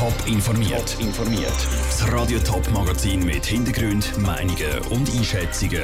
Top 0.00 0.14
informiert. 0.26 0.96
Top 0.96 1.00
informiert. 1.02 1.52
Das 1.90 2.10
Radio 2.10 2.38
Top 2.38 2.66
Magazin 2.70 3.22
mit 3.22 3.44
Hintergrund, 3.44 4.16
Meinungen 4.16 4.78
und 4.88 5.14
Einschätzungen 5.14 5.82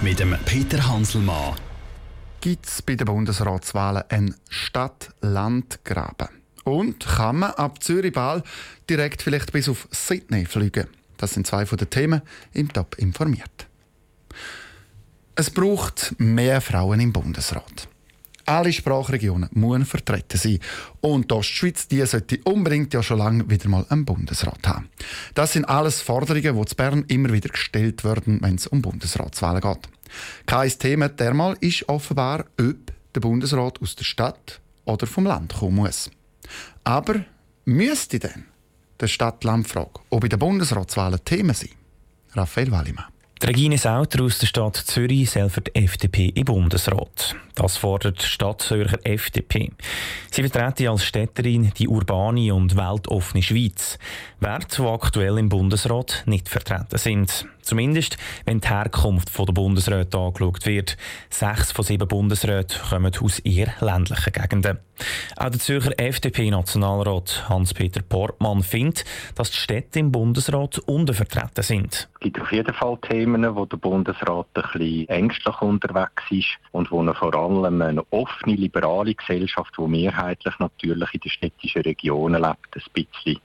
mit 0.00 0.20
dem 0.20 0.34
Peter 0.46 0.88
Hanselmann. 0.88 1.56
Gibt 2.40 2.66
es 2.66 2.80
bei 2.80 2.94
den 2.94 3.04
Bundesratswahlen 3.04 4.04
einen 4.08 4.36
Stadt-Land-Graben? 4.48 6.28
Und 6.64 7.04
kann 7.04 7.40
man 7.40 7.50
ab 7.50 7.82
Zürich-Ball 7.82 8.42
direkt 8.88 9.20
vielleicht 9.20 9.52
bis 9.52 9.68
auf 9.68 9.86
Sydney 9.90 10.46
fliegen? 10.46 10.86
Das 11.18 11.32
sind 11.34 11.46
zwei 11.46 11.66
von 11.66 11.76
den 11.76 11.90
Themen 11.90 12.22
im 12.54 12.72
Top 12.72 12.96
informiert. 12.96 13.66
Es 15.34 15.50
braucht 15.50 16.14
mehr 16.16 16.62
Frauen 16.62 17.00
im 17.00 17.12
Bundesrat. 17.12 17.86
Alle 18.44 18.72
Sprachregionen 18.72 19.48
müssen 19.52 19.84
vertreten 19.84 20.38
sein. 20.38 20.58
Und 21.00 21.30
die 21.30 21.34
Ostschweiz 21.34 21.86
die 21.88 22.04
sollte 22.06 22.40
unbedingt 22.44 22.92
ja 22.92 23.02
schon 23.02 23.18
lange 23.18 23.48
wieder 23.48 23.68
mal 23.68 23.86
einen 23.88 24.04
Bundesrat 24.04 24.66
haben. 24.66 24.88
Das 25.34 25.52
sind 25.52 25.64
alles 25.64 26.00
Forderungen, 26.00 26.58
die 26.58 26.64
zu 26.66 26.74
Bern 26.76 27.04
immer 27.08 27.32
wieder 27.32 27.48
gestellt 27.48 28.04
werden, 28.04 28.40
wenn 28.42 28.56
es 28.56 28.66
um 28.66 28.82
Bundesratswahlen 28.82 29.60
geht. 29.60 29.88
Kein 30.46 30.70
Thema 30.70 31.08
dermal 31.08 31.56
ist 31.60 31.88
offenbar, 31.88 32.46
ob 32.58 32.92
der 33.14 33.20
Bundesrat 33.20 33.80
aus 33.80 33.96
der 33.96 34.04
Stadt 34.04 34.60
oder 34.84 35.06
vom 35.06 35.24
Land 35.24 35.54
kommen 35.54 35.76
muss. 35.76 36.10
Aber 36.84 37.24
müsste 37.64 38.18
denn 38.18 38.44
der 39.00 39.08
Stadt-Land-Frage, 39.08 40.00
ob 40.10 40.24
in 40.24 40.30
der 40.30 40.36
Bundesratswahlen 40.36 41.24
Thema 41.24 41.54
sein? 41.54 41.70
Raphael 42.34 42.70
Wallimann. 42.70 43.11
Regine 43.44 43.76
Sauter 43.76 44.22
aus 44.22 44.38
der 44.38 44.46
Stadt 44.46 44.76
Zürich 44.76 45.30
für 45.30 45.60
die 45.60 45.74
FDP 45.74 46.28
im 46.28 46.44
Bundesrat. 46.44 47.34
Das 47.56 47.76
fordert 47.76 48.22
die 48.22 48.26
Stadt 48.26 48.62
Zürcher 48.62 48.98
FDP. 49.02 49.72
Sie 50.30 50.42
vertreten 50.42 50.88
als 50.88 51.04
Städterin 51.04 51.72
die 51.76 51.88
urbane 51.88 52.54
und 52.54 52.76
weltoffene 52.76 53.42
Schweiz. 53.42 53.98
Werte, 54.38 54.82
die 54.82 54.88
aktuell 54.88 55.38
im 55.38 55.48
Bundesrat 55.48 56.22
nicht 56.26 56.48
vertreten 56.48 56.98
sind. 56.98 57.46
Zumindest, 57.62 58.16
wenn 58.44 58.60
die 58.60 58.68
Herkunft 58.68 59.36
der 59.38 59.52
Bundesräte 59.52 60.18
angeschaut 60.18 60.66
wird. 60.66 60.96
Sechs 61.30 61.72
von 61.72 61.84
sieben 61.84 62.06
Bundesräten 62.06 62.78
kommen 62.90 63.12
aus 63.20 63.38
eher 63.40 63.72
ländlichen 63.80 64.32
Gegenden. 64.32 64.78
Auch 65.36 65.50
der 65.50 65.58
Zürcher 65.58 65.98
FDP-Nationalrat 65.98 67.48
Hans-Peter 67.48 68.02
Portmann 68.02 68.62
findet, 68.62 69.04
dass 69.34 69.50
die 69.50 69.56
Städte 69.56 69.98
im 69.98 70.12
Bundesrat 70.12 70.78
untervertreten 70.80 71.62
sind. 71.62 72.08
Es 72.14 72.20
gibt 72.20 72.40
auf 72.40 72.52
jeden 72.52 72.74
Fall 72.74 72.98
Themen, 73.08 73.54
wo 73.54 73.64
der 73.64 73.76
Bundesrat 73.78 74.46
ein 74.54 74.62
bisschen 74.62 75.08
ängstlich 75.08 75.60
unterwegs 75.60 76.22
ist 76.30 76.58
und 76.72 76.90
wo 76.90 77.02
er 77.02 77.14
vor 77.14 77.34
allem 77.34 77.82
eine 77.82 78.04
offene, 78.10 78.54
liberale 78.56 79.14
Gesellschaft, 79.14 79.72
die 79.76 79.82
mehrheitlich 79.82 80.58
natürlich 80.58 81.14
in 81.14 81.20
den 81.20 81.30
städtischen 81.30 81.82
Regionen 81.82 82.42
lebt, 82.42 82.76
ein 82.76 82.82
bisschen 82.92 83.40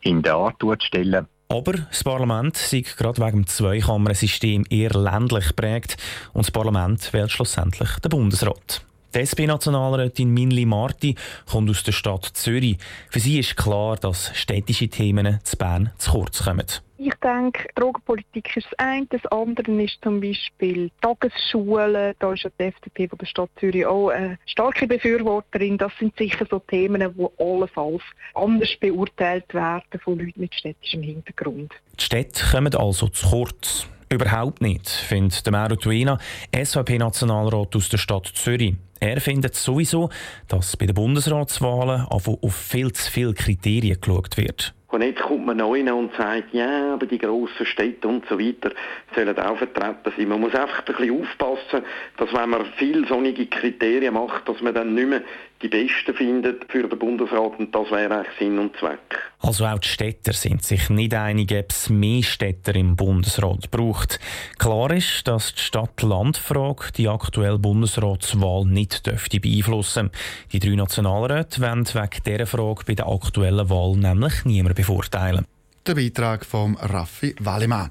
hinter 0.00 0.54
stellen. 0.80 1.26
Aber 1.52 1.74
das 1.74 2.02
Parlament 2.02 2.56
ist 2.72 2.96
gerade 2.96 3.20
wegen 3.20 3.42
dem 3.42 3.46
Zweikammersystem 3.46 4.64
eher 4.70 4.94
ländlich 4.94 5.48
geprägt 5.48 5.98
und 6.32 6.46
das 6.46 6.50
Parlament 6.50 7.12
wählt 7.12 7.30
schlussendlich 7.30 7.90
den 8.02 8.08
Bundesrat. 8.08 8.82
Die 9.14 9.18
SP-Nationalrätin 9.20 10.30
Minli 10.30 10.64
Marti 10.64 11.16
kommt 11.50 11.68
aus 11.68 11.82
der 11.82 11.92
Stadt 11.92 12.24
Zürich. 12.32 12.78
Für 13.10 13.20
sie 13.20 13.38
ist 13.40 13.58
klar, 13.58 13.96
dass 13.96 14.34
städtische 14.34 14.88
Themen 14.88 15.38
zu 15.44 15.58
Bern 15.58 15.90
zu 15.98 16.12
kurz 16.12 16.44
kommen. 16.44 16.64
Ich 16.96 17.12
denke, 17.16 17.68
Drogenpolitik 17.74 18.56
ist 18.56 18.68
das 18.70 18.78
eine. 18.78 19.06
Das 19.06 19.26
andere 19.26 19.70
ist 19.82 19.98
zum 20.02 20.20
Beispiel 20.20 20.90
Tagesschulen. 21.02 22.14
Da 22.18 22.32
ist 22.32 22.44
ja 22.44 22.50
die 22.58 22.64
FDP 22.64 23.08
von 23.08 23.18
der 23.18 23.26
Stadt 23.26 23.50
Zürich 23.60 23.84
auch 23.84 24.08
eine 24.08 24.38
starke 24.46 24.86
Befürworterin. 24.86 25.76
Das 25.76 25.92
sind 25.98 26.16
sicher 26.16 26.46
so 26.48 26.60
Themen, 26.60 27.12
die 27.14 27.26
allenfalls 27.38 28.02
anders 28.34 28.70
beurteilt 28.80 29.52
werden 29.52 30.00
von 30.02 30.18
Leuten 30.18 30.40
mit 30.40 30.54
städtischem 30.54 31.02
Hintergrund. 31.02 31.72
Die 31.98 32.04
Städte 32.04 32.44
kommen 32.50 32.74
also 32.74 33.08
zu 33.08 33.28
kurz. 33.28 33.86
Überhaupt 34.08 34.62
nicht, 34.62 34.88
findet 34.88 35.44
der 35.44 35.52
Mero 35.52 35.74
Tuina, 35.74 36.18
SVP-Nationalrat 36.54 37.74
aus 37.74 37.88
der 37.88 37.98
Stadt 37.98 38.26
Zürich. 38.26 38.74
Er 39.02 39.20
findet 39.20 39.56
sowieso, 39.56 40.10
dass 40.46 40.76
bei 40.76 40.86
den 40.86 40.94
Bundesratswahlen 40.94 42.06
auf 42.08 42.54
viel 42.54 42.92
zu 42.92 43.10
viele 43.10 43.34
Kriterien 43.34 44.00
geschaut 44.00 44.36
wird. 44.36 44.74
Und 44.92 45.02
jetzt 45.02 45.22
kommt 45.22 45.46
man 45.46 45.56
neu 45.56 45.80
und 45.92 46.14
sagt, 46.16 46.52
ja, 46.52 46.94
aber 46.94 47.06
die 47.06 47.18
grossen 47.18 47.64
Städte 47.64 48.06
und 48.06 48.24
so 48.28 48.38
weiter 48.38 48.72
sollen 49.14 49.36
auch 49.38 49.56
vertreten 49.56 50.12
sein. 50.16 50.28
Man 50.28 50.42
muss 50.42 50.54
einfach 50.54 50.80
ein 50.80 50.94
bisschen 50.94 51.20
aufpassen, 51.20 51.84
dass 52.18 52.32
wenn 52.32 52.50
man 52.50 52.66
viele 52.76 53.08
sonnige 53.08 53.46
Kriterien 53.46 54.14
macht, 54.14 54.46
dass 54.46 54.60
man 54.60 54.74
dann 54.74 54.94
nicht 54.94 55.08
mehr 55.08 55.22
die 55.62 55.68
besten 55.68 56.14
findet 56.14 56.70
für 56.70 56.86
den 56.86 56.98
Bundesrat 56.98 57.58
und 57.58 57.74
das 57.74 57.90
wäre 57.90 58.18
eigentlich 58.18 58.38
Sinn 58.38 58.58
und 58.58 58.76
Zweck. 58.76 58.98
Also 59.38 59.64
auch 59.64 59.78
die 59.78 59.88
Städter 59.88 60.32
sind 60.32 60.62
sich 60.62 60.90
nicht 60.90 61.14
einig, 61.14 61.52
ob 61.52 61.70
es 61.70 61.88
mehr 61.88 62.22
Städter 62.22 62.74
im 62.74 62.96
Bundesrat 62.96 63.70
braucht. 63.70 64.20
Klar 64.58 64.90
ist, 64.90 65.26
dass 65.26 65.54
die 65.54 65.62
Stadt-Land-Frage 65.62 66.92
die 66.96 67.08
aktuelle 67.08 67.58
Bundesratswahl 67.58 68.66
nicht 68.66 68.91
dürfte 69.00 69.40
beeinflussen. 69.40 70.10
Die 70.52 70.58
drei 70.58 70.74
Nationalräte 70.74 71.60
wollen 71.60 71.86
wegen 71.86 72.22
dieser 72.26 72.46
Frage 72.46 72.84
bei 72.86 72.94
der 72.94 73.08
aktuellen 73.08 73.70
Wahl 73.70 73.96
nämlich 73.96 74.44
niemand 74.44 74.76
bevorteilen. 74.76 75.46
Der 75.84 75.96
Beitrag 75.96 76.44
von 76.44 76.76
Raffi 76.76 77.34
Wallimann. 77.40 77.90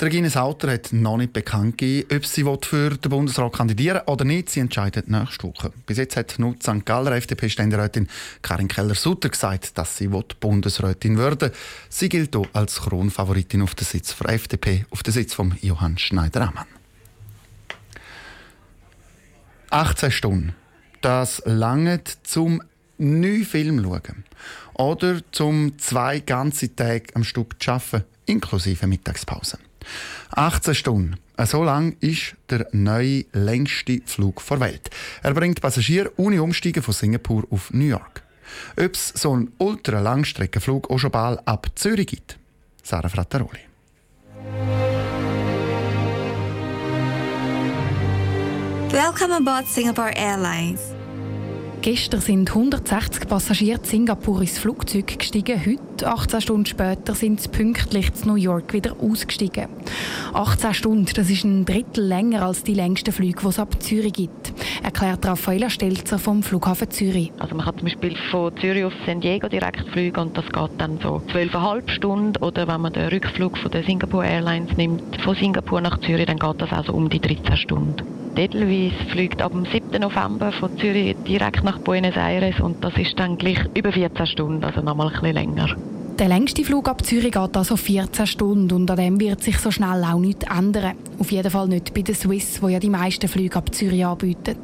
Regine 0.00 0.30
Sauter 0.30 0.72
hat 0.72 0.92
noch 0.92 1.18
nicht 1.18 1.34
bekannt 1.34 1.76
gegeben, 1.76 2.16
ob 2.16 2.24
sie 2.24 2.44
für 2.62 2.90
den 2.96 3.10
Bundesrat 3.10 3.52
kandidieren 3.52 4.00
will 4.06 4.12
oder 4.12 4.24
nicht. 4.24 4.48
Sie 4.48 4.60
entscheidet 4.60 5.10
nächste 5.10 5.48
Woche. 5.48 5.70
Bis 5.84 5.98
jetzt 5.98 6.16
hat 6.16 6.38
nur 6.38 6.54
St. 6.62 6.86
Galler 6.86 7.12
FDP-Ständerätin 7.12 8.08
Karin 8.40 8.68
Keller-Sutter 8.68 9.28
gesagt, 9.28 9.76
dass 9.76 9.98
sie 9.98 10.08
Bundesrätin 10.08 11.18
würde. 11.18 11.52
Sie 11.90 12.08
gilt 12.08 12.34
hier 12.34 12.46
als 12.54 12.80
Kronfavoritin 12.80 13.60
auf 13.60 13.74
den 13.74 13.84
Sitz 13.84 14.16
der 14.16 14.30
FDP, 14.30 14.86
auf 14.90 15.02
den 15.02 15.12
Sitz 15.12 15.34
von 15.34 15.56
Johann 15.60 15.98
Schneider-Ammann. 15.98 16.75
18 19.76 20.10
Stunden. 20.10 20.54
Das 21.02 21.42
langt 21.44 22.26
zum 22.26 22.62
neuen 22.96 23.44
Film 23.44 23.82
schauen. 23.82 24.24
Oder 24.72 25.20
zum 25.32 25.78
zwei 25.78 26.20
ganze 26.20 26.74
Tage 26.74 27.14
am 27.14 27.24
Stück 27.24 27.62
zu 27.62 27.72
arbeiten, 27.72 28.06
inklusive 28.24 28.86
Mittagspause. 28.86 29.58
18 30.30 30.74
Stunden. 30.74 31.16
So 31.44 31.62
lang 31.62 31.94
ist 32.00 32.36
der 32.48 32.66
neue 32.72 33.26
längste 33.32 34.00
Flug 34.06 34.42
der 34.48 34.60
Welt. 34.60 34.88
Er 35.22 35.34
bringt 35.34 35.60
Passagiere 35.60 36.10
ohne 36.16 36.42
Umsteigen 36.42 36.82
von 36.82 36.94
Singapur 36.94 37.44
auf 37.50 37.70
New 37.70 37.84
York. 37.84 38.22
Ob 38.78 38.94
es 38.94 39.08
so 39.08 39.34
einen 39.34 39.52
ultra-Langstreckenflug 39.58 40.88
auch 40.88 40.98
schon 40.98 41.10
bald 41.10 41.46
ab 41.46 41.66
Zürich 41.74 42.06
gibt? 42.06 42.38
Sarah 42.82 43.10
Frattaroli. 43.10 43.60
Welcome 48.96 49.34
aboard 49.34 49.66
Singapore 49.66 50.12
Airlines. 50.16 50.80
Gestern 51.82 52.22
sind 52.22 52.48
160 52.48 53.28
Passagiere 53.28 53.78
in 53.78 53.84
Singapur 53.84 54.40
ins 54.40 54.58
Flugzeug 54.58 55.18
gestiegen. 55.18 55.60
Heute, 55.66 56.08
18 56.08 56.40
Stunden 56.40 56.64
später, 56.64 57.14
sind 57.14 57.42
sie 57.42 57.50
pünktlich 57.50 58.14
zu 58.14 58.26
New 58.26 58.36
York 58.36 58.72
wieder 58.72 58.96
ausgestiegen. 58.98 59.66
18 60.32 60.72
Stunden, 60.72 61.12
das 61.14 61.28
ist 61.28 61.44
ein 61.44 61.66
Drittel 61.66 62.06
länger 62.06 62.46
als 62.46 62.64
die 62.64 62.72
längsten 62.72 63.12
Flüge, 63.12 63.38
die 63.42 63.48
es 63.48 63.58
ab 63.58 63.82
Zürich 63.82 64.14
gibt, 64.14 64.54
erklärt 64.82 65.26
Raffaella 65.26 65.68
Stelzer 65.68 66.18
vom 66.18 66.42
Flughafen 66.42 66.90
Zürich. 66.90 67.32
Also 67.38 67.54
man 67.54 67.66
kann 67.66 67.76
zum 67.76 67.84
Beispiel 67.88 68.16
von 68.30 68.56
Zürich 68.56 68.84
auf 68.84 68.94
San 69.04 69.20
Diego 69.20 69.48
direkt 69.48 69.90
fliegen 69.90 70.20
und 70.20 70.38
das 70.38 70.46
geht 70.46 70.70
dann 70.78 70.98
so 71.02 71.20
12,5 71.34 71.90
Stunden. 71.90 72.42
Oder 72.42 72.66
wenn 72.66 72.80
man 72.80 72.94
den 72.94 73.08
Rückflug 73.08 73.58
von 73.58 73.70
der 73.70 73.84
Singapore 73.84 74.26
Airlines 74.26 74.74
nimmt, 74.78 75.20
von 75.20 75.36
Singapur 75.36 75.82
nach 75.82 76.00
Zürich, 76.00 76.24
dann 76.24 76.38
geht 76.38 76.62
das 76.62 76.72
also 76.72 76.94
um 76.94 77.10
die 77.10 77.20
13 77.20 77.58
Stunden. 77.58 78.25
Edelweiss 78.38 78.92
fliegt 79.10 79.40
ab 79.40 79.52
dem 79.52 79.64
7. 79.64 80.00
November 80.00 80.52
von 80.52 80.76
Zürich 80.78 81.16
direkt 81.26 81.64
nach 81.64 81.78
Buenos 81.78 82.16
Aires 82.16 82.60
und 82.60 82.84
das 82.84 82.96
ist 82.96 83.18
dann 83.18 83.38
gleich 83.38 83.58
über 83.74 83.92
14 83.92 84.26
Stunden, 84.26 84.62
also 84.62 84.82
nochmal 84.82 85.08
ein 85.08 85.12
bisschen 85.12 85.34
länger. 85.34 85.76
Der 86.18 86.28
längste 86.28 86.64
Flug 86.64 86.88
ab 86.88 87.04
Zürich 87.04 87.32
geht 87.32 87.56
also 87.56 87.76
14 87.76 88.26
Stunden 88.26 88.72
und 88.72 88.90
an 88.90 88.96
dem 88.96 89.20
wird 89.20 89.42
sich 89.42 89.58
so 89.58 89.70
schnell 89.70 90.04
auch 90.04 90.18
nichts 90.18 90.44
ändern. 90.50 90.92
Auf 91.18 91.32
jeden 91.32 91.50
Fall 91.50 91.68
nicht 91.68 91.94
bei 91.94 92.02
der 92.02 92.14
Swiss, 92.14 92.60
wo 92.60 92.68
ja 92.68 92.78
die 92.78 92.90
meisten 92.90 93.26
Flüge 93.28 93.56
ab 93.56 93.74
Zürich 93.74 94.04
anbietet. 94.04 94.58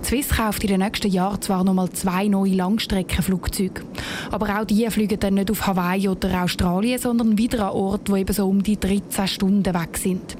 Die 0.00 0.04
Swiss 0.04 0.28
kauft 0.28 0.62
in 0.62 0.68
den 0.68 0.80
nächsten 0.80 1.10
Jahren 1.10 1.40
zwar 1.40 1.64
noch 1.64 1.72
mal 1.72 1.90
zwei 1.90 2.28
neue 2.28 2.54
Langstreckenflugzeuge, 2.54 3.82
aber 4.30 4.60
auch 4.60 4.64
die 4.64 4.86
fliegen 4.90 5.18
dann 5.18 5.34
nicht 5.34 5.50
auf 5.50 5.66
Hawaii 5.66 6.08
oder 6.08 6.42
Australien, 6.42 6.98
sondern 6.98 7.38
wieder 7.38 7.66
an 7.66 7.72
Orte, 7.72 8.12
wo 8.12 8.16
eben 8.16 8.32
so 8.32 8.46
um 8.46 8.62
die 8.62 8.78
13 8.78 9.26
Stunden 9.26 9.74
weg 9.74 9.96
sind. 9.96 10.36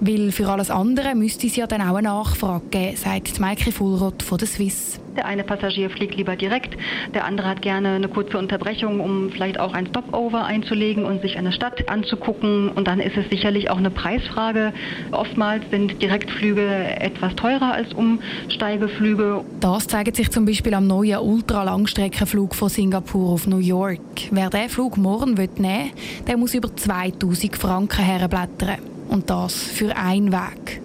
Weil 0.00 0.32
für 0.32 0.48
alles 0.48 0.70
andere 0.70 1.14
müsste 1.14 1.46
es 1.46 1.56
ja 1.56 1.66
dann 1.66 1.82
auch 1.82 1.96
eine 1.96 2.08
Nachfrage 2.08 2.64
geben, 2.70 2.96
sagt 2.96 3.40
Maike 3.40 3.72
Fullroth 3.72 4.22
von 4.22 4.38
der 4.38 4.48
Swiss. 4.48 5.00
Der 5.16 5.26
eine 5.26 5.44
Passagier 5.44 5.90
fliegt 5.90 6.16
lieber 6.16 6.34
direkt, 6.34 6.76
der 7.14 7.24
andere 7.24 7.46
hat 7.46 7.62
gerne 7.62 7.90
eine 7.90 8.08
kurze 8.08 8.36
Unterbrechung, 8.36 8.98
um 8.98 9.30
vielleicht 9.30 9.60
auch 9.60 9.72
ein 9.72 9.86
Stopover 9.86 10.44
einzulegen 10.44 11.04
und 11.04 11.22
sich 11.22 11.38
eine 11.38 11.52
Stadt 11.52 11.88
anzugucken. 11.88 12.68
Und 12.70 12.88
dann 12.88 12.98
ist 12.98 13.16
es 13.16 13.28
sicherlich 13.30 13.70
auch 13.70 13.76
eine 13.76 13.90
Preisfrage. 13.90 14.72
Oftmals 15.10 15.64
sind 15.70 16.00
Direktflüge 16.00 17.00
etwas 17.00 17.34
teurer 17.36 17.72
als 17.72 17.92
Umsteigeflüge. 17.92 19.44
Das 19.60 19.86
zeigt 19.86 20.16
sich 20.16 20.30
zum 20.30 20.44
Beispiel 20.44 20.74
am 20.74 20.86
neuen 20.86 21.18
Ultralangstreckenflug 21.18 22.54
von 22.54 22.68
Singapur 22.68 23.30
auf 23.30 23.46
New 23.46 23.58
York. 23.58 24.00
Wer 24.30 24.50
diesen 24.50 24.68
Flug 24.68 24.96
morgen 24.96 25.34
nehmen 25.34 25.56
will, 25.58 25.90
der 26.26 26.36
muss 26.36 26.54
über 26.54 26.74
2000 26.74 27.56
Franken 27.56 28.02
herblättern. 28.02 28.78
Und 29.08 29.30
das 29.30 29.54
für 29.54 29.94
einen 29.96 30.32
Weg. 30.32 30.80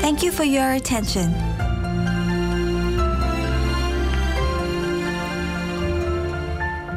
Thank 0.00 0.22
you 0.22 0.30
for 0.30 0.44
your 0.44 0.76
attention. 0.76 1.51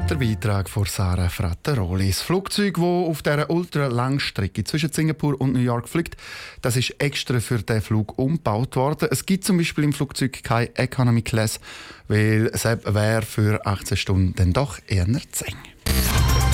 Der 0.09 0.15
Beitrag 0.17 0.69
von 0.69 0.85
Sarah 0.85 1.29
Frattaroli. 1.29 2.09
Das 2.09 2.21
Flugzeug, 2.21 2.75
das 2.75 2.83
auf 2.83 3.23
dieser 3.23 3.49
Ultralangstrecke 3.49 4.63
zwischen 4.63 4.91
Singapur 4.91 5.41
und 5.41 5.53
New 5.53 5.59
York 5.59 5.89
fliegt, 5.89 6.15
das 6.61 6.77
ist 6.77 6.91
extra 6.99 7.39
für 7.39 7.57
diesen 7.57 7.81
Flug 7.81 8.19
umgebaut 8.19 8.75
worden. 8.75 9.09
Es 9.11 9.25
gibt 9.25 9.45
zum 9.45 9.57
Beispiel 9.57 9.83
im 9.83 9.93
Flugzeug 9.93 10.43
keine 10.43 10.75
Economy 10.77 11.23
Class, 11.23 11.59
weil 12.07 12.51
es 12.53 12.65
wäre 12.65 13.23
für 13.23 13.65
18 13.65 13.97
Stunden 13.97 14.35
dann 14.35 14.53
doch 14.53 14.77
eher 14.87 15.07
zu 15.31 15.45
eng. 15.45 15.57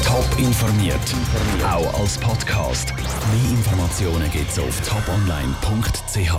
Top 0.05 0.25
informiert, 0.37 0.99
auch 1.69 1.99
als 1.99 2.17
Podcast. 2.17 2.93
Mehr 2.95 3.51
Informationen 3.51 4.31
gibt 4.31 4.49
es 4.49 4.59
auf 4.59 4.79
toponline.ch. 4.87 6.31